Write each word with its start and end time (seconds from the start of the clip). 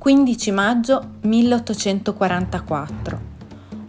15 0.00 0.50
maggio 0.52 1.16
1844. 1.20 3.20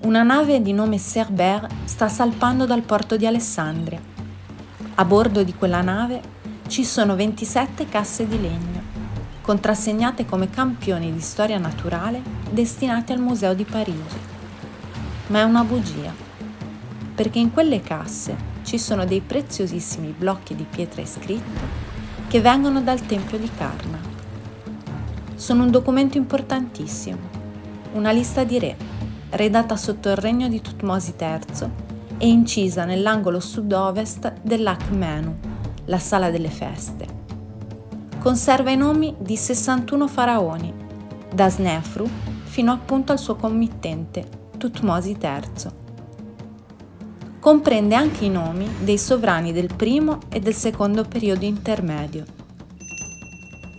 Una 0.01 0.23
nave 0.23 0.61
di 0.61 0.73
nome 0.73 0.99
Cerbère 0.99 1.69
sta 1.85 2.09
salpando 2.09 2.65
dal 2.65 2.81
porto 2.81 3.15
di 3.15 3.25
Alessandria. 3.25 4.01
A 4.95 5.05
bordo 5.05 5.41
di 5.43 5.53
quella 5.53 5.79
nave 5.79 6.21
ci 6.67 6.83
sono 6.83 7.15
27 7.15 7.87
casse 7.87 8.27
di 8.27 8.41
legno, 8.41 8.81
contrassegnate 9.39 10.25
come 10.25 10.49
campioni 10.49 11.13
di 11.13 11.21
storia 11.21 11.57
naturale 11.57 12.21
destinati 12.49 13.13
al 13.13 13.21
Museo 13.21 13.53
di 13.53 13.63
Parigi. 13.63 14.19
Ma 15.27 15.39
è 15.39 15.43
una 15.43 15.63
bugia, 15.63 16.13
perché 17.15 17.39
in 17.39 17.53
quelle 17.53 17.79
casse 17.79 18.35
ci 18.63 18.77
sono 18.77 19.05
dei 19.05 19.21
preziosissimi 19.21 20.13
blocchi 20.17 20.55
di 20.55 20.65
pietra 20.69 21.01
iscritte 21.01 21.61
che 22.27 22.41
vengono 22.41 22.81
dal 22.81 22.99
Tempio 22.99 23.37
di 23.37 23.49
Karnak 23.57 24.10
sono 25.41 25.63
un 25.63 25.71
documento 25.71 26.19
importantissimo, 26.19 27.17
una 27.93 28.11
lista 28.11 28.43
di 28.43 28.59
re, 28.59 28.77
redatta 29.31 29.75
sotto 29.75 30.09
il 30.09 30.15
regno 30.15 30.47
di 30.47 30.61
Tutmosi 30.61 31.15
III 31.19 31.69
e 32.19 32.27
incisa 32.27 32.85
nell'angolo 32.85 33.39
sud-ovest 33.39 34.33
dell'Akmenu, 34.43 35.35
la 35.85 35.97
sala 35.97 36.29
delle 36.29 36.51
feste. 36.51 37.07
Conserva 38.19 38.69
i 38.69 38.77
nomi 38.77 39.15
di 39.17 39.35
61 39.35 40.07
faraoni, 40.07 40.71
da 41.33 41.49
Snefru 41.49 42.07
fino 42.43 42.71
appunto 42.71 43.11
al 43.11 43.17
suo 43.17 43.35
committente, 43.35 44.23
Tutmosi 44.59 45.17
III. 45.19 45.71
Comprende 47.39 47.95
anche 47.95 48.25
i 48.25 48.29
nomi 48.29 48.69
dei 48.83 48.99
sovrani 48.99 49.51
del 49.51 49.73
primo 49.75 50.19
e 50.29 50.39
del 50.39 50.53
secondo 50.53 51.03
periodo 51.03 51.45
intermedio. 51.45 52.25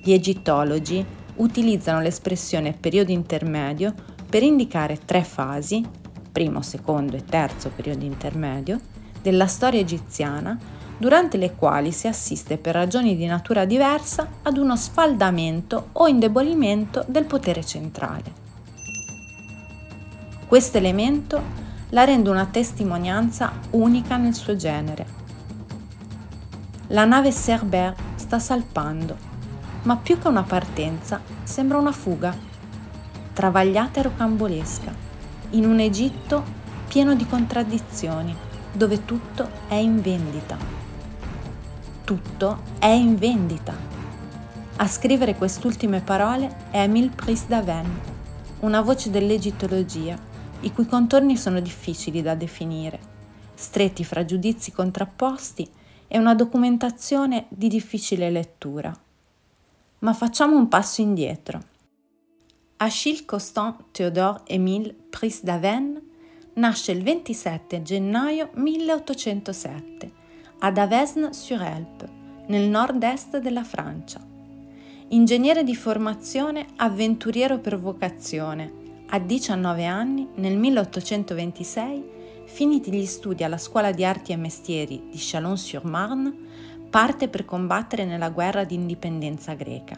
Gli 0.03 0.13
egittologi 0.13 1.21
utilizzano 1.43 2.01
l'espressione 2.01 2.73
periodo 2.73 3.11
intermedio 3.11 3.93
per 4.29 4.43
indicare 4.43 4.99
tre 5.05 5.25
fasi, 5.25 5.85
primo, 6.31 6.63
secondo 6.63 7.17
e 7.17 7.25
terzo 7.25 7.71
periodo 7.75 8.05
intermedio, 8.05 8.81
della 9.21 9.47
storia 9.47 9.81
egiziana, 9.81 10.59
durante 10.97 11.37
le 11.37 11.55
quali 11.55 11.91
si 11.91 12.07
assiste 12.07 12.59
per 12.59 12.75
ragioni 12.75 13.17
di 13.17 13.27
natura 13.27 13.65
diversa 13.65 14.29
ad 14.43 14.57
uno 14.57 14.77
sfaldamento 14.77 15.89
o 15.93 16.07
indebolimento 16.07 17.05
del 17.09 17.25
potere 17.25 17.65
centrale. 17.65 18.41
Questo 20.47 20.79
elemento 20.79 21.61
la 21.91 22.05
rende 22.05 22.31
una 22.31 22.47
testimonianza 22.47 23.53
unica 23.71 24.17
nel 24.17 24.35
suo 24.35 24.55
genere. 24.55 25.21
La 26.89 27.05
nave 27.05 27.33
Cerbère 27.33 27.95
sta 28.17 28.39
salpando 28.39 29.32
ma 29.83 29.97
più 29.97 30.19
che 30.19 30.29
una 30.29 30.43
partenza 30.43 31.21
sembra 31.43 31.79
una 31.79 31.93
fuga, 31.93 32.37
travagliata 33.33 34.01
e 34.01 34.03
rocambolesca, 34.03 34.95
in 35.51 35.65
un 35.65 35.81
Egitto 35.81 36.61
pieno 36.87 37.15
di 37.15 37.27
contraddizioni, 37.27 38.35
dove 38.73 39.05
tutto 39.05 39.49
è 39.69 39.75
in 39.75 40.01
vendita. 40.01 40.57
Tutto 42.05 42.63
è 42.79 42.87
in 42.87 43.17
vendita. 43.17 43.75
A 44.77 44.87
scrivere 44.87 45.37
quest'ultime 45.37 46.01
parole 46.01 46.69
è 46.71 46.81
Emile 46.81 47.11
Prisdaven, 47.15 48.01
una 48.61 48.81
voce 48.81 49.11
dell'egittologia, 49.11 50.17
i 50.61 50.73
cui 50.73 50.87
contorni 50.87 51.37
sono 51.37 51.61
difficili 51.61 52.23
da 52.23 52.35
definire, 52.35 52.99
stretti 53.55 54.05
fra 54.05 54.25
giudizi 54.25 54.71
contrapposti 54.73 55.69
e 56.09 56.19
una 56.19 56.35
documentazione 56.35 57.47
di 57.49 57.69
difficile 57.69 58.31
lettura. 58.31 58.93
Ma 60.03 60.15
facciamo 60.15 60.57
un 60.57 60.67
passo 60.67 61.01
indietro. 61.01 61.61
Achille 62.79 63.25
Constant 63.25 63.85
Théodore 63.93 64.41
Émile 64.47 64.93
Pris 65.09 65.45
d'Aven 65.45 66.01
nasce 66.55 66.91
il 66.91 67.05
27 67.05 67.83
gennaio 67.83 68.51
1807 68.55 70.13
ad 70.59 70.79
Avesnes-sur-Helpe, 70.79 72.09
nel 72.49 72.69
nord-est 72.69 73.39
della 73.39 73.63
Francia. 73.63 74.21
Ingegnere 75.11 75.63
di 75.63 75.77
formazione, 75.77 76.67
avventuriero 76.77 77.61
per 77.61 77.79
vocazione, 77.79 78.73
a 79.11 79.21
19 79.21 79.87
anni, 79.87 80.27
nel 80.35 80.59
1826, 80.59 82.45
finiti 82.47 82.91
gli 82.91 83.07
studi 83.07 83.45
alla 83.45 83.59
Scuola 83.59 83.93
di 83.93 84.05
Arti 84.05 84.33
e 84.33 84.37
Mestieri 84.37 85.11
di 85.13 85.19
Chalon-sur-Marne, 85.19 86.35
parte 86.93 87.29
per 87.29 87.47
combattere 87.47 88.05
nella 88.05 88.29
guerra 88.29 88.65
di 88.65 88.75
indipendenza 88.75 89.55
greca. 89.55 89.97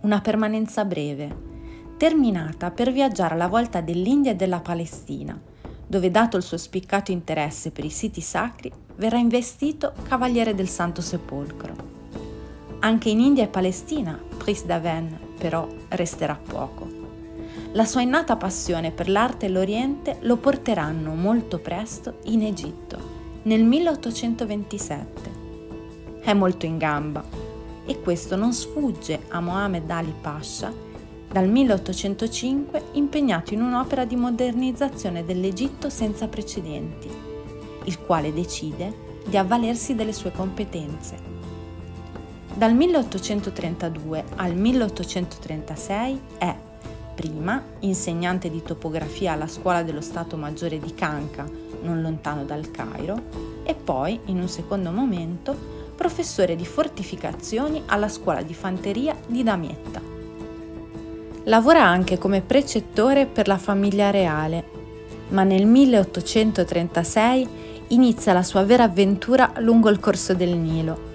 Una 0.00 0.22
permanenza 0.22 0.82
breve, 0.86 1.28
terminata 1.98 2.70
per 2.70 2.90
viaggiare 2.90 3.34
alla 3.34 3.48
volta 3.48 3.82
dell'India 3.82 4.30
e 4.30 4.34
della 4.34 4.60
Palestina, 4.60 5.38
dove 5.86 6.10
dato 6.10 6.38
il 6.38 6.42
suo 6.42 6.56
spiccato 6.56 7.10
interesse 7.10 7.70
per 7.70 7.84
i 7.84 7.90
siti 7.90 8.22
sacri, 8.22 8.72
verrà 8.96 9.18
investito 9.18 9.92
Cavaliere 10.08 10.54
del 10.54 10.70
Santo 10.70 11.02
Sepolcro. 11.02 11.74
Anche 12.78 13.10
in 13.10 13.20
India 13.20 13.44
e 13.44 13.48
Palestina, 13.48 14.18
Pris 14.38 14.64
d'Aven, 14.64 15.18
però, 15.36 15.68
resterà 15.88 16.34
poco. 16.34 16.88
La 17.72 17.84
sua 17.84 18.00
innata 18.00 18.36
passione 18.36 18.90
per 18.90 19.10
l'arte 19.10 19.44
e 19.44 19.48
l'Oriente 19.50 20.16
lo 20.20 20.38
porteranno 20.38 21.14
molto 21.14 21.58
presto 21.58 22.20
in 22.24 22.42
Egitto, 22.42 23.42
nel 23.42 23.62
1827 23.64 25.42
è 26.24 26.32
molto 26.32 26.64
in 26.64 26.78
gamba 26.78 27.22
e 27.84 28.00
questo 28.00 28.34
non 28.34 28.54
sfugge 28.54 29.24
a 29.28 29.40
Mohammed 29.40 29.90
Ali 29.90 30.14
Pasha, 30.18 30.72
dal 31.30 31.46
1805 31.48 32.82
impegnato 32.92 33.52
in 33.52 33.60
un'opera 33.60 34.06
di 34.06 34.16
modernizzazione 34.16 35.24
dell'Egitto 35.24 35.90
senza 35.90 36.26
precedenti, 36.26 37.10
il 37.84 38.00
quale 38.00 38.32
decide 38.32 39.20
di 39.26 39.36
avvalersi 39.36 39.94
delle 39.94 40.14
sue 40.14 40.32
competenze. 40.32 41.32
Dal 42.54 42.72
1832 42.72 44.24
al 44.36 44.54
1836 44.54 46.20
è 46.38 46.56
prima 47.14 47.62
insegnante 47.80 48.50
di 48.50 48.62
topografia 48.62 49.32
alla 49.32 49.46
scuola 49.46 49.82
dello 49.82 50.00
Stato 50.00 50.36
Maggiore 50.36 50.78
di 50.78 50.94
Canca, 50.94 51.46
non 51.82 52.00
lontano 52.00 52.44
dal 52.44 52.70
Cairo, 52.70 53.62
e 53.62 53.74
poi, 53.74 54.18
in 54.26 54.40
un 54.40 54.48
secondo 54.48 54.90
momento, 54.90 55.73
professore 55.94 56.56
di 56.56 56.66
fortificazioni 56.66 57.82
alla 57.86 58.08
scuola 58.08 58.42
di 58.42 58.54
fanteria 58.54 59.16
di 59.26 59.42
Damietta. 59.42 60.00
Lavora 61.44 61.84
anche 61.84 62.18
come 62.18 62.40
precettore 62.40 63.26
per 63.26 63.48
la 63.48 63.58
famiglia 63.58 64.10
reale, 64.10 64.64
ma 65.28 65.42
nel 65.42 65.66
1836 65.66 67.48
inizia 67.88 68.32
la 68.32 68.42
sua 68.42 68.64
vera 68.64 68.84
avventura 68.84 69.52
lungo 69.58 69.90
il 69.90 70.00
corso 70.00 70.34
del 70.34 70.56
Nilo. 70.56 71.12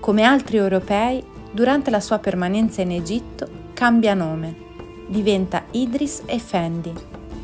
Come 0.00 0.22
altri 0.22 0.56
europei, 0.56 1.22
durante 1.50 1.90
la 1.90 2.00
sua 2.00 2.18
permanenza 2.18 2.82
in 2.82 2.92
Egitto 2.92 3.48
cambia 3.74 4.14
nome, 4.14 4.54
diventa 5.06 5.64
Idris 5.70 6.22
Effendi, 6.26 6.92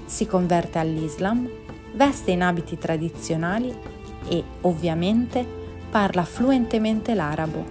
si 0.05 0.26
converte 0.26 0.78
all'Islam, 0.78 1.49
veste 1.93 2.32
in 2.32 2.43
abiti 2.43 2.76
tradizionali 2.76 3.72
e, 4.28 4.43
ovviamente, 4.62 5.62
parla 5.94 6.25
fluentemente 6.25 7.15
l'arabo. 7.15 7.65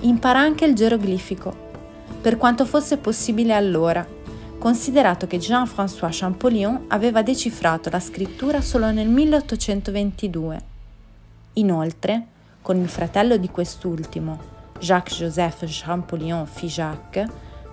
Impara 0.00 0.40
anche 0.40 0.66
il 0.66 0.74
geroglifico, 0.74 1.70
per 2.20 2.36
quanto 2.36 2.66
fosse 2.66 2.98
possibile 2.98 3.54
allora, 3.54 4.06
considerato 4.58 5.26
che 5.26 5.38
Jean-François 5.38 6.10
Champollion 6.10 6.84
aveva 6.88 7.22
decifrato 7.22 7.88
la 7.88 8.00
scrittura 8.00 8.60
solo 8.60 8.90
nel 8.90 9.08
1822. 9.08 10.62
Inoltre, 11.54 12.26
con 12.60 12.76
il 12.76 12.88
fratello 12.90 13.38
di 13.38 13.48
quest'ultimo, 13.48 14.38
Jacques-Joseph 14.78 15.64
Champollion 15.66 16.44
Figeac, 16.44 17.24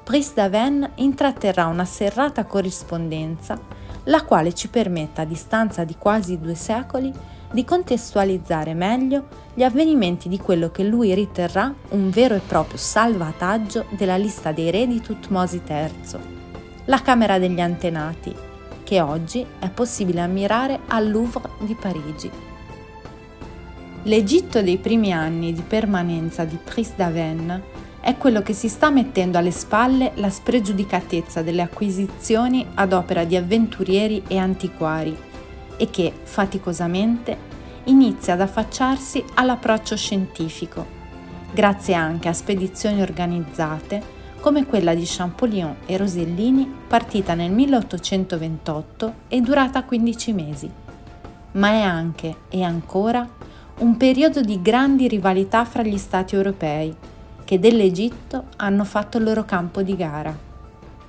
Brice 0.06 0.32
d'Aven 0.36 0.90
intratterrà 0.96 1.66
una 1.66 1.84
serrata 1.84 2.46
corrispondenza, 2.46 3.60
la 4.06 4.24
quale 4.24 4.54
ci 4.54 4.70
permette 4.70 5.20
a 5.20 5.26
distanza 5.26 5.84
di 5.84 5.98
quasi 5.98 6.40
due 6.40 6.56
secoli 6.56 7.14
di 7.52 7.66
contestualizzare 7.66 8.74
meglio 8.74 9.28
gli 9.54 9.64
avvenimenti 9.64 10.30
di 10.30 10.38
quello 10.38 10.70
che 10.70 10.84
lui 10.84 11.14
riterrà 11.14 11.74
un 11.90 12.10
vero 12.10 12.36
e 12.36 12.42
proprio 12.46 12.78
salvataggio 12.78 13.86
della 13.90 14.18
lista 14.18 14.52
dei 14.52 14.70
re 14.70 14.88
di 14.88 15.02
Tutmosi 15.02 15.62
III, 15.68 16.20
la 16.86 17.02
Camera 17.02 17.40
degli 17.40 17.60
Antenati, 17.60 18.34
che 18.84 19.02
oggi 19.02 19.46
è 19.60 19.70
possibile 19.70 20.22
ammirare 20.22 20.80
al 20.88 21.10
Louvre 21.10 21.50
di 21.60 21.76
Parigi. 21.76 22.32
L'Egitto 24.04 24.62
dei 24.62 24.78
primi 24.78 25.12
anni 25.12 25.52
di 25.52 25.62
permanenza 25.62 26.46
di 26.46 26.58
Pris 26.64 26.94
d'Aven 26.96 27.64
è 28.00 28.16
quello 28.16 28.42
che 28.42 28.54
si 28.54 28.70
sta 28.70 28.90
mettendo 28.90 29.38
alle 29.38 29.52
spalle 29.52 30.14
la 30.16 30.30
spregiudicatezza 30.30 31.42
delle 31.42 31.64
acquisizioni 31.64 32.66
ad 32.76 32.94
opera 32.94 33.26
di 33.26 33.36
avventurieri 33.36 34.24
e 34.28 34.38
antiquari 34.38 35.28
e 35.80 35.90
che, 35.90 36.14
faticosamente, 36.22 37.38
inizia 37.86 38.34
ad 38.34 38.42
affacciarsi 38.42 39.24
all'approccio 39.36 39.96
scientifico, 39.96 40.86
grazie 41.54 41.94
anche 41.94 42.28
a 42.28 42.34
spedizioni 42.34 43.02
organizzate 43.02 44.18
come 44.42 44.66
quella 44.66 44.94
di 44.94 45.04
Champollion 45.06 45.78
e 45.86 45.96
Rosellini 45.96 46.70
partita 46.88 47.34
nel 47.34 47.52
1828 47.52 49.14
e 49.30 49.40
durata 49.40 49.84
15 49.84 50.34
mesi. 50.34 50.70
Ma 51.52 51.70
è 51.70 51.82
anche 51.82 52.36
e 52.50 52.62
ancora 52.62 53.28
un 53.80 53.96
periodo 53.96 54.42
di 54.42 54.62
grandi 54.62 55.08
rivalità 55.08 55.64
fra 55.64 55.82
gli 55.82 55.98
stati 55.98 56.36
europei 56.36 56.94
che 57.46 57.60
dell'Egitto 57.60 58.46
hanno 58.58 58.84
fatto 58.84 59.18
il 59.18 59.24
loro 59.24 59.46
campo 59.46 59.82
di 59.82 59.96
gara. 59.96 60.38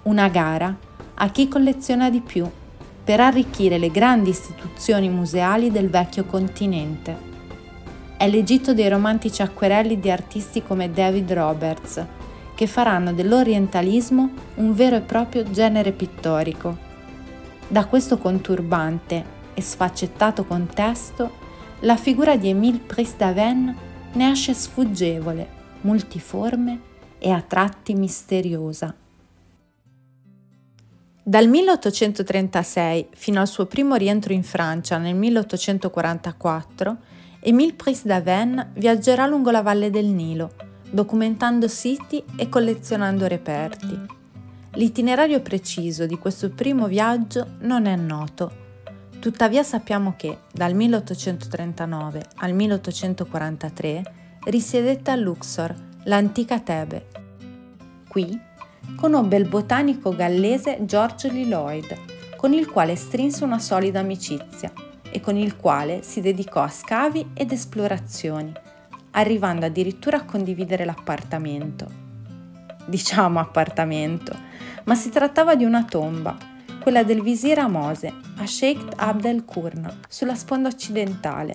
Una 0.04 0.28
gara 0.28 0.74
a 1.14 1.28
chi 1.28 1.48
colleziona 1.48 2.08
di 2.08 2.20
più 2.20 2.48
per 3.10 3.18
arricchire 3.18 3.76
le 3.76 3.90
grandi 3.90 4.30
istituzioni 4.30 5.08
museali 5.08 5.72
del 5.72 5.90
vecchio 5.90 6.26
continente. 6.26 7.16
È 8.16 8.28
l'Egitto 8.28 8.72
dei 8.72 8.88
romantici 8.88 9.42
acquerelli 9.42 9.98
di 9.98 10.12
artisti 10.12 10.62
come 10.62 10.92
David 10.92 11.32
Roberts, 11.32 12.06
che 12.54 12.68
faranno 12.68 13.12
dell'orientalismo 13.12 14.30
un 14.54 14.74
vero 14.74 14.94
e 14.94 15.00
proprio 15.00 15.42
genere 15.50 15.90
pittorico. 15.90 16.76
Da 17.66 17.86
questo 17.86 18.16
conturbante 18.16 19.24
e 19.54 19.60
sfaccettato 19.60 20.44
contesto, 20.44 21.32
la 21.80 21.96
figura 21.96 22.36
di 22.36 22.50
Émile 22.50 22.78
Prisdaven 22.78 23.76
ne 24.12 24.30
esce 24.30 24.54
sfuggevole, 24.54 25.48
multiforme 25.80 26.78
e 27.18 27.30
a 27.32 27.40
tratti 27.40 27.92
misteriosa. 27.94 28.94
Dal 31.30 31.46
1836 31.46 33.10
fino 33.14 33.38
al 33.38 33.46
suo 33.46 33.66
primo 33.66 33.94
rientro 33.94 34.32
in 34.32 34.42
Francia 34.42 34.98
nel 34.98 35.14
1844, 35.14 36.96
Émile 37.38 37.74
Prisdaven 37.74 38.72
viaggerà 38.74 39.26
lungo 39.26 39.52
la 39.52 39.62
valle 39.62 39.90
del 39.90 40.06
Nilo, 40.06 40.50
documentando 40.90 41.68
siti 41.68 42.20
e 42.34 42.48
collezionando 42.48 43.28
reperti. 43.28 43.96
L'itinerario 44.72 45.38
preciso 45.40 46.04
di 46.04 46.18
questo 46.18 46.50
primo 46.50 46.88
viaggio 46.88 47.50
non 47.60 47.86
è 47.86 47.94
noto, 47.94 48.50
tuttavia 49.20 49.62
sappiamo 49.62 50.14
che 50.16 50.36
dal 50.50 50.74
1839 50.74 52.24
al 52.38 52.52
1843 52.54 54.02
risiedette 54.46 55.12
a 55.12 55.14
Luxor, 55.14 55.72
l'antica 56.06 56.58
Tebe. 56.58 57.06
Qui 58.08 58.48
conobbe 58.96 59.36
il 59.36 59.48
botanico 59.48 60.14
gallese 60.14 60.78
George 60.82 61.30
Lloyd, 61.30 61.96
con 62.36 62.52
il 62.52 62.70
quale 62.70 62.96
strinse 62.96 63.44
una 63.44 63.58
solida 63.58 64.00
amicizia 64.00 64.72
e 65.10 65.20
con 65.20 65.36
il 65.36 65.56
quale 65.56 66.02
si 66.02 66.20
dedicò 66.20 66.62
a 66.62 66.68
scavi 66.68 67.30
ed 67.34 67.52
esplorazioni, 67.52 68.52
arrivando 69.12 69.66
addirittura 69.66 70.18
a 70.18 70.24
condividere 70.24 70.84
l'appartamento. 70.84 71.86
Diciamo 72.86 73.40
appartamento, 73.40 74.34
ma 74.84 74.94
si 74.94 75.10
trattava 75.10 75.54
di 75.54 75.64
una 75.64 75.84
tomba, 75.84 76.36
quella 76.80 77.02
del 77.02 77.22
visir 77.22 77.58
Amose, 77.58 78.12
a 78.38 78.46
Sheikh 78.46 78.94
Abd 78.96 79.24
el-Qurna, 79.26 79.98
sulla 80.08 80.34
sponda 80.34 80.68
occidentale. 80.68 81.54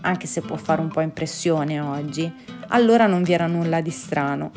Anche 0.00 0.26
se 0.26 0.40
può 0.40 0.56
fare 0.56 0.80
un 0.80 0.88
po' 0.88 1.00
impressione 1.00 1.78
oggi, 1.80 2.32
allora 2.68 3.06
non 3.06 3.22
vi 3.22 3.34
era 3.34 3.46
nulla 3.46 3.80
di 3.80 3.90
strano, 3.90 4.50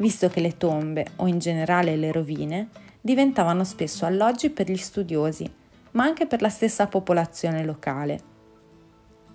visto 0.00 0.28
che 0.28 0.40
le 0.40 0.56
tombe, 0.56 1.06
o 1.16 1.26
in 1.26 1.38
generale 1.38 1.96
le 1.96 2.10
rovine, 2.10 2.68
diventavano 3.00 3.64
spesso 3.64 4.04
alloggi 4.04 4.50
per 4.50 4.70
gli 4.70 4.76
studiosi, 4.76 5.50
ma 5.92 6.04
anche 6.04 6.26
per 6.26 6.42
la 6.42 6.48
stessa 6.48 6.86
popolazione 6.86 7.64
locale. 7.64 8.20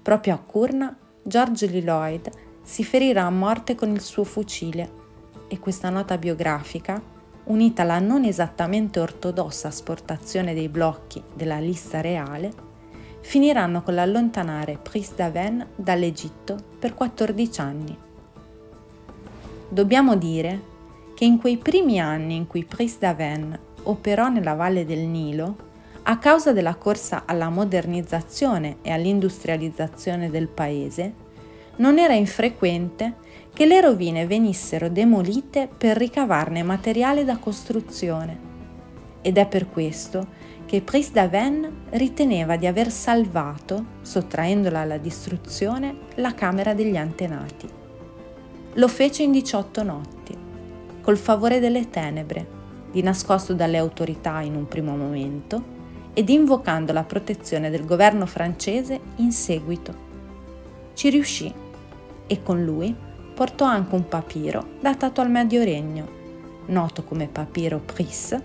Proprio 0.02 0.34
a 0.34 0.38
Curna, 0.38 0.96
George 1.24 1.68
Lloyd 1.68 2.30
si 2.62 2.84
ferirà 2.84 3.26
a 3.26 3.32
morte 3.32 3.76
con 3.76 3.90
il 3.92 4.02
suo 4.02 4.24
fucile 4.24 5.04
e 5.48 5.60
questa 5.60 5.90
nota 5.90 6.18
biografica, 6.18 7.02
unita 7.46 7.84
alla 7.84 8.00
non 8.00 8.24
esattamente 8.24 9.00
ortodossa 9.00 9.68
asportazione 9.68 10.54
dei 10.54 10.70
blocchi 10.70 11.22
della 11.34 11.60
lista 11.60 12.02
reale, 12.02 12.52
finiranno 13.22 13.82
con 13.84 13.96
l'allontanare 13.96 14.80
Pris 14.82 15.14
d'Aven 15.14 15.68
dall'Egitto 15.76 16.58
per 16.80 16.94
14 16.96 17.62
anni. 17.62 18.05
Dobbiamo 19.68 20.16
dire 20.16 20.74
che 21.16 21.26
in 21.26 21.40
quei 21.40 21.58
primi 21.58 22.00
anni 22.00 22.36
in 22.36 22.46
cui 22.46 22.66
Pris 22.66 23.00
d'Aven 23.00 23.60
operò 23.84 24.30
nella 24.30 24.54
valle 24.54 24.86
del 24.86 25.00
Nilo, 25.00 25.74
a 26.04 26.20
causa 26.20 26.54
della 26.54 26.76
corsa 26.76 27.24
alla 27.26 27.50
modernizzazione 27.50 28.78
e 28.82 28.92
all'industrializzazione 28.92 30.30
del 30.30 30.48
paese, 30.50 31.14
non 31.78 31.98
era 31.98 32.14
infrequente 32.14 33.16
che 33.54 33.66
le 33.66 33.82
rovine 33.82 34.28
venissero 34.28 34.88
demolite 34.88 35.68
per 35.76 35.98
ricavarne 35.98 36.62
materiale 36.62 37.24
da 37.26 37.38
costruzione. 37.38 38.54
Ed 39.22 39.38
è 39.38 39.48
per 39.48 39.70
questo 39.70 40.28
che 40.66 40.82
Pris 40.82 41.12
d'Aven 41.12 41.88
riteneva 41.92 42.56
di 42.56 42.68
aver 42.68 42.92
salvato, 42.92 43.86
sottraendola 44.02 44.80
alla 44.80 44.98
distruzione, 44.98 45.96
la 46.16 46.34
camera 46.36 46.74
degli 46.74 46.98
antenati. 46.98 47.85
Lo 48.78 48.90
fece 48.90 49.24
in 49.24 49.32
18 49.32 49.84
notti, 49.84 50.38
col 51.02 51.18
favore 51.18 51.60
delle 51.60 51.90
tenebre, 51.90 52.46
di 52.92 53.02
nascosto 53.02 53.54
dalle 53.54 53.78
autorità 53.78 54.42
in 54.42 54.54
un 54.54 54.68
primo 54.68 54.98
momento 54.98 55.64
ed 56.14 56.28
invocando 56.28 56.92
la 56.92 57.06
protezione 57.06 57.70
del 57.70 57.86
governo 57.86 58.26
francese 58.26 59.00
in 59.18 59.32
seguito. 59.32 60.04
Ci 60.94 61.10
riuscì 61.10 61.54
e 62.28 62.44
con 62.44 62.66
lui 62.66 62.94
portò 63.34 63.64
anche 63.64 63.96
un 63.96 64.10
papiro 64.10 64.72
datato 64.82 65.22
al 65.22 65.32
Medio 65.32 65.64
Regno, 65.64 66.08
noto 66.66 67.06
come 67.06 67.28
papiro 67.28 67.80
Pris, 67.80 68.38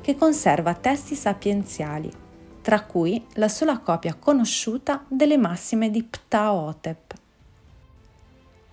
che 0.00 0.16
conserva 0.16 0.72
testi 0.72 1.14
sapienziali, 1.14 2.10
tra 2.62 2.82
cui 2.82 3.22
la 3.34 3.48
sola 3.48 3.78
copia 3.80 4.14
conosciuta 4.14 5.04
delle 5.06 5.36
massime 5.36 5.90
di 5.90 6.02
Ptahotep. 6.02 7.05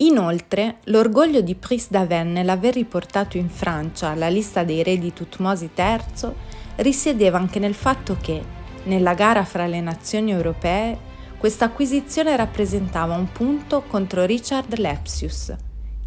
Inoltre, 0.04 0.80
l'orgoglio 0.84 1.40
di 1.40 1.54
Pris 1.54 1.88
d'Aven 1.88 2.32
nell'aver 2.32 2.74
riportato 2.74 3.38
in 3.38 3.48
Francia 3.48 4.14
la 4.14 4.28
lista 4.28 4.62
dei 4.62 4.82
re 4.82 4.98
di 4.98 5.14
Tutmosi 5.14 5.70
III 5.74 6.30
risiedeva 6.76 7.38
anche 7.38 7.58
nel 7.58 7.74
fatto 7.74 8.18
che, 8.20 8.42
nella 8.84 9.14
gara 9.14 9.44
fra 9.44 9.66
le 9.66 9.80
nazioni 9.80 10.30
europee, 10.30 11.12
questa 11.38 11.64
acquisizione 11.66 12.36
rappresentava 12.36 13.14
un 13.14 13.32
punto 13.32 13.82
contro 13.86 14.26
Richard 14.26 14.76
Lepsius, 14.76 15.54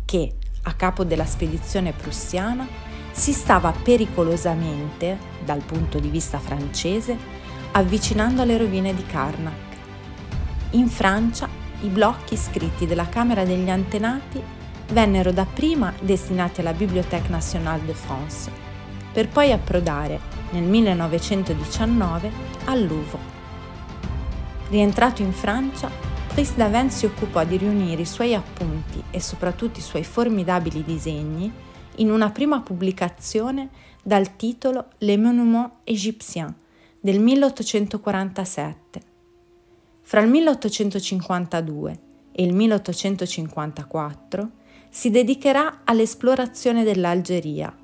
che, 0.05 0.33
a 0.61 0.73
capo 0.73 1.03
della 1.03 1.25
spedizione 1.25 1.91
prussiana, 1.91 2.67
si 3.11 3.33
stava 3.33 3.71
pericolosamente, 3.71 5.17
dal 5.43 5.63
punto 5.63 5.97
di 5.97 6.09
vista 6.09 6.37
francese, 6.37 7.17
avvicinando 7.71 8.43
alle 8.43 8.57
rovine 8.57 8.93
di 8.93 9.05
Karnak. 9.07 9.65
In 10.71 10.87
Francia 10.87 11.56
i 11.81 11.87
blocchi 11.89 12.35
scritti 12.35 12.87
della 12.87 13.07
Camera 13.07 13.43
degli 13.45 13.69
Antenati 13.69 14.41
vennero 14.91 15.31
dapprima 15.31 15.93
destinati 15.99 16.61
alla 16.61 16.73
Bibliothèque 16.73 17.29
nationale 17.29 17.85
de 17.85 17.93
France, 17.93 18.49
per 19.11 19.27
poi 19.27 19.51
approdare 19.51 20.19
nel 20.51 20.63
1919 20.63 22.31
al 22.65 22.85
Louvre. 22.85 23.35
Rientrato 24.69 25.21
in 25.21 25.33
Francia, 25.33 25.89
Brice 26.33 26.53
Daven 26.55 26.89
si 26.89 27.05
occupò 27.05 27.43
di 27.43 27.57
riunire 27.57 28.01
i 28.01 28.05
suoi 28.05 28.33
appunti 28.33 29.03
e 29.11 29.19
soprattutto 29.19 29.79
i 29.79 29.83
suoi 29.83 30.03
formidabili 30.03 30.83
disegni 30.83 31.51
in 31.97 32.11
una 32.11 32.29
prima 32.29 32.61
pubblicazione 32.61 33.69
dal 34.03 34.35
titolo 34.35 34.89
Les 34.99 35.17
Monuments 35.17 35.73
Égyptiens 35.83 36.53
del 36.99 37.19
1847 37.19 39.06
fra 40.07 40.21
il 40.21 40.29
1852 40.29 41.99
e 42.31 42.41
il 42.41 42.53
1854 42.53 44.51
si 44.87 45.09
dedicherà 45.09 45.81
all'esplorazione 45.83 46.85
dell'Algeria, 46.85 47.75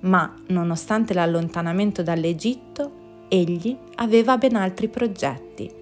ma 0.00 0.34
nonostante 0.48 1.14
l'allontanamento 1.14 2.02
dall'Egitto, 2.02 3.26
egli 3.28 3.78
aveva 3.94 4.38
ben 4.38 4.56
altri 4.56 4.88
progetti, 4.88 5.72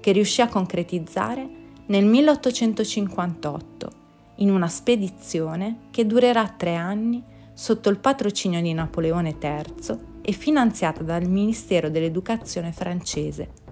che 0.00 0.12
riuscì 0.12 0.40
a 0.40 0.48
concretizzare 0.48 1.46
nel 1.84 2.06
1858 2.06 3.90
in 4.36 4.50
una 4.50 4.68
spedizione 4.68 5.80
che 5.90 6.06
durerà 6.06 6.48
tre 6.48 6.76
anni 6.76 7.22
sotto 7.52 7.90
il 7.90 7.98
patrocinio 7.98 8.62
di 8.62 8.72
Napoleone 8.72 9.36
III 9.38 9.98
e 10.22 10.32
finanziata 10.32 11.02
dal 11.02 11.28
Ministero 11.28 11.90
dell'Educazione 11.90 12.72
francese. 12.72 13.64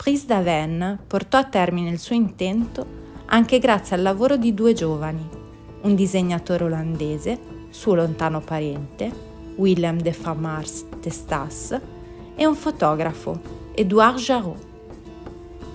Pris 0.00 0.24
d'Aven 0.24 1.00
portò 1.06 1.36
a 1.36 1.44
termine 1.44 1.90
il 1.90 1.98
suo 1.98 2.14
intento 2.14 2.86
anche 3.26 3.58
grazie 3.58 3.96
al 3.96 4.00
lavoro 4.00 4.38
di 4.38 4.54
due 4.54 4.72
giovani, 4.72 5.28
un 5.82 5.94
disegnatore 5.94 6.64
olandese, 6.64 7.38
suo 7.68 7.96
lontano 7.96 8.40
parente, 8.40 9.12
Willem 9.56 10.00
de 10.00 10.14
Famars 10.14 10.86
Testas, 11.00 11.78
e 12.34 12.46
un 12.46 12.54
fotografo, 12.54 13.38
Edouard 13.74 14.16
Jarot. 14.16 14.66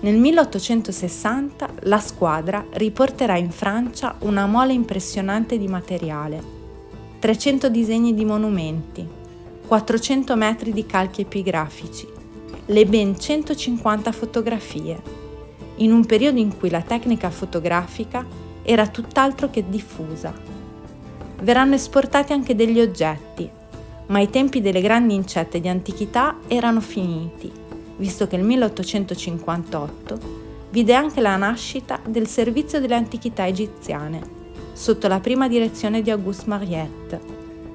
Nel 0.00 0.16
1860 0.16 1.68
la 1.82 2.00
squadra 2.00 2.66
riporterà 2.72 3.36
in 3.36 3.52
Francia 3.52 4.16
una 4.22 4.46
mole 4.46 4.72
impressionante 4.72 5.56
di 5.56 5.68
materiale, 5.68 6.42
300 7.20 7.68
disegni 7.68 8.12
di 8.12 8.24
monumenti, 8.24 9.06
400 9.68 10.34
metri 10.34 10.72
di 10.72 10.84
calchi 10.84 11.20
epigrafici, 11.20 12.14
le 12.68 12.84
ben 12.84 13.16
150 13.16 14.10
fotografie, 14.10 15.00
in 15.76 15.92
un 15.92 16.04
periodo 16.04 16.40
in 16.40 16.56
cui 16.56 16.68
la 16.68 16.82
tecnica 16.82 17.30
fotografica 17.30 18.26
era 18.62 18.88
tutt'altro 18.88 19.50
che 19.50 19.68
diffusa. 19.68 20.34
Verranno 21.42 21.76
esportati 21.76 22.32
anche 22.32 22.56
degli 22.56 22.80
oggetti, 22.80 23.48
ma 24.06 24.18
i 24.18 24.30
tempi 24.30 24.60
delle 24.60 24.80
grandi 24.80 25.14
incette 25.14 25.60
di 25.60 25.68
antichità 25.68 26.38
erano 26.48 26.80
finiti, 26.80 27.52
visto 27.98 28.26
che 28.26 28.34
il 28.34 28.42
1858 28.42 30.18
vide 30.70 30.94
anche 30.94 31.20
la 31.20 31.36
nascita 31.36 32.00
del 32.04 32.26
servizio 32.26 32.80
delle 32.80 32.96
antichità 32.96 33.46
egiziane, 33.46 34.20
sotto 34.72 35.06
la 35.06 35.20
prima 35.20 35.46
direzione 35.46 36.02
di 36.02 36.10
Auguste 36.10 36.48
Mariette, 36.48 37.20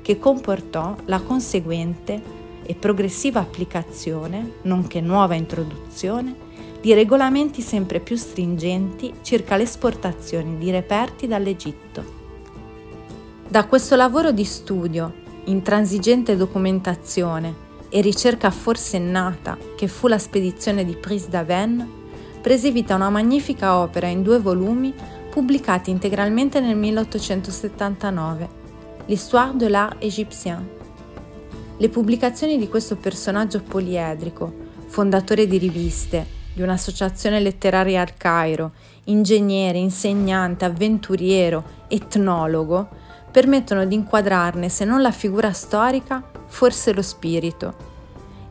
che 0.01 0.19
comportò 0.19 0.98
la 1.05 1.21
conseguente 1.21 2.39
e 2.63 2.75
progressiva 2.75 3.39
applicazione, 3.39 4.53
nonché 4.63 5.01
nuova 5.01 5.36
introduzione, 5.36 6.50
di 6.82 6.94
regolamenti 6.94 7.62
sempre 7.62 8.00
più 8.00 8.15
stringenti 8.15 9.13
circa 9.22 9.56
l'esportazione 9.56 10.58
di 10.58 10.72
reperti 10.72 11.27
dall'Egitto. 11.27 12.20
Da 13.48 13.65
questo 13.65 13.96
lavoro 13.96 14.32
di 14.32 14.46
studio, 14.46 15.13
intransigente 15.46 16.36
documentazione 16.36 17.70
e 17.89 18.01
ricerca 18.01 18.50
forsennata 18.50 19.58
che 19.75 19.88
fu 19.88 20.08
la 20.08 20.18
spedizione 20.18 20.86
di 20.86 20.96
Pris 20.96 21.27
d'Aven, 21.27 21.88
prese 22.41 22.72
vita 22.72 22.96
una 22.96 23.10
magnifica 23.10 23.77
opera 23.77 24.08
in 24.08 24.24
due 24.24 24.39
volumi 24.39 24.94
pubblicati 25.30 25.91
integralmente 25.91 26.60
nel 26.60 26.75
1879 26.75 28.60
L'histoire 29.08 29.51
de 29.58 29.68
l'art 29.68 29.98
égyptien. 30.00 30.80
Le 31.81 31.89
pubblicazioni 31.89 32.59
di 32.59 32.69
questo 32.69 32.95
personaggio 32.95 33.59
poliedrico, 33.59 34.53
fondatore 34.85 35.47
di 35.47 35.57
riviste, 35.57 36.27
di 36.53 36.61
un'associazione 36.61 37.39
letteraria 37.39 38.01
al 38.01 38.15
Cairo, 38.17 38.73
ingegnere, 39.05 39.79
insegnante, 39.79 40.63
avventuriero, 40.63 41.63
etnologo, 41.88 42.88
permettono 43.31 43.83
di 43.85 43.95
inquadrarne, 43.95 44.69
se 44.69 44.85
non 44.85 45.01
la 45.01 45.09
figura 45.09 45.53
storica, 45.53 46.23
forse 46.45 46.93
lo 46.93 47.01
spirito. 47.01 47.73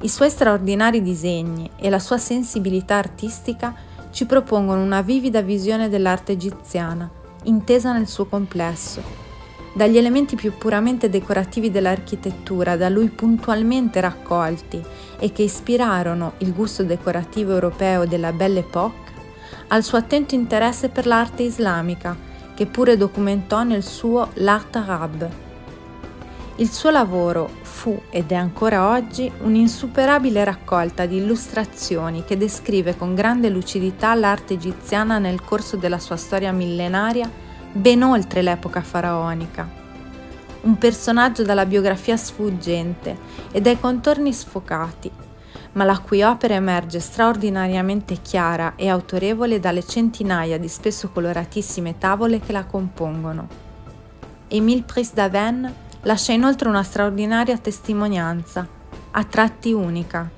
I 0.00 0.08
suoi 0.08 0.28
straordinari 0.28 1.00
disegni 1.00 1.70
e 1.76 1.88
la 1.88 2.00
sua 2.00 2.18
sensibilità 2.18 2.96
artistica 2.96 3.72
ci 4.10 4.26
propongono 4.26 4.82
una 4.82 5.02
vivida 5.02 5.40
visione 5.40 5.88
dell'arte 5.88 6.32
egiziana, 6.32 7.08
intesa 7.44 7.92
nel 7.92 8.08
suo 8.08 8.26
complesso 8.26 9.19
dagli 9.72 9.96
elementi 9.96 10.36
più 10.36 10.56
puramente 10.56 11.08
decorativi 11.08 11.70
dell'architettura 11.70 12.76
da 12.76 12.88
lui 12.88 13.08
puntualmente 13.08 14.00
raccolti 14.00 14.82
e 15.18 15.32
che 15.32 15.42
ispirarono 15.42 16.32
il 16.38 16.52
gusto 16.52 16.82
decorativo 16.82 17.52
europeo 17.52 18.06
della 18.06 18.32
Belle 18.32 18.60
Époque, 18.60 19.12
al 19.68 19.84
suo 19.84 19.98
attento 19.98 20.34
interesse 20.34 20.88
per 20.88 21.06
l'arte 21.06 21.44
islamica, 21.44 22.16
che 22.54 22.66
pure 22.66 22.96
documentò 22.96 23.62
nel 23.62 23.82
suo 23.82 24.30
L'Art 24.34 24.76
Arabe. 24.76 25.48
Il 26.56 26.70
suo 26.70 26.90
lavoro 26.90 27.48
fu 27.62 27.98
ed 28.10 28.32
è 28.32 28.34
ancora 28.34 28.90
oggi 28.90 29.32
un'insuperabile 29.40 30.44
raccolta 30.44 31.06
di 31.06 31.16
illustrazioni 31.16 32.22
che 32.24 32.36
descrive 32.36 32.98
con 32.98 33.14
grande 33.14 33.48
lucidità 33.48 34.14
l'arte 34.14 34.54
egiziana 34.54 35.18
nel 35.18 35.42
corso 35.42 35.76
della 35.76 35.98
sua 35.98 36.16
storia 36.16 36.52
millenaria 36.52 37.30
ben 37.72 38.02
oltre 38.02 38.42
l'epoca 38.42 38.82
faraonica. 38.82 39.68
Un 40.62 40.76
personaggio 40.76 41.42
dalla 41.42 41.64
biografia 41.64 42.16
sfuggente 42.16 43.16
e 43.50 43.60
dai 43.60 43.78
contorni 43.78 44.32
sfocati, 44.32 45.10
ma 45.72 45.84
la 45.84 45.98
cui 45.98 46.22
opera 46.22 46.54
emerge 46.54 47.00
straordinariamente 47.00 48.20
chiara 48.20 48.74
e 48.76 48.88
autorevole 48.88 49.60
dalle 49.60 49.84
centinaia 49.84 50.58
di 50.58 50.68
spesso 50.68 51.10
coloratissime 51.10 51.96
tavole 51.96 52.40
che 52.40 52.52
la 52.52 52.64
compongono. 52.64 53.48
Émile 54.48 54.82
Pris 54.82 55.14
d'Aven 55.14 55.72
lascia 56.02 56.32
inoltre 56.32 56.68
una 56.68 56.82
straordinaria 56.82 57.56
testimonianza, 57.56 58.66
a 59.12 59.24
tratti 59.24 59.72
unica, 59.72 60.28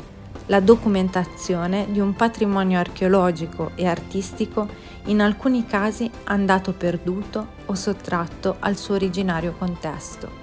la 0.46 0.60
documentazione 0.60 1.86
di 1.90 2.00
un 2.00 2.14
patrimonio 2.14 2.78
archeologico 2.78 3.72
e 3.74 3.86
artistico 3.86 4.68
in 5.06 5.20
alcuni 5.20 5.66
casi 5.66 6.10
andato 6.24 6.72
perduto 6.72 7.60
o 7.66 7.74
sottratto 7.74 8.56
al 8.60 8.76
suo 8.76 8.94
originario 8.94 9.54
contesto. 9.56 10.41